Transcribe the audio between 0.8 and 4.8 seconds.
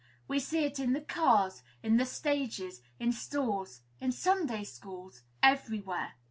the cars, in the stages, in stores, in Sunday